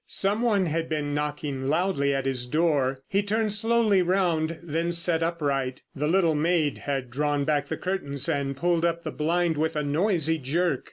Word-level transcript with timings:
Some 0.07 0.41
one 0.41 0.65
had 0.65 0.89
been 0.89 1.13
knocking 1.13 1.67
loudly 1.67 2.11
at 2.11 2.25
his 2.25 2.47
door. 2.47 3.03
He 3.07 3.21
turned 3.21 3.53
slowly 3.53 4.01
round, 4.01 4.57
then 4.63 4.91
sat 4.93 5.21
upright. 5.21 5.83
The 5.93 6.07
little 6.07 6.33
maid 6.33 6.79
had 6.79 7.11
drawn 7.11 7.45
back 7.45 7.67
the 7.67 7.77
curtains 7.77 8.27
and 8.27 8.57
pulled 8.57 8.83
up 8.83 9.03
the 9.03 9.11
blind 9.11 9.57
with 9.57 9.75
a 9.75 9.83
noisy 9.83 10.39
jerk. 10.39 10.79